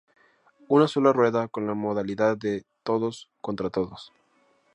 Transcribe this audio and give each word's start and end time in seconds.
Una 0.67 0.87
sola 0.87 1.13
rueda 1.13 1.47
con 1.47 1.67
la 1.67 1.75
modalidad 1.75 2.35
de 2.35 2.65
todos 2.81 3.29
contra 3.39 3.69
todos. 3.69 4.11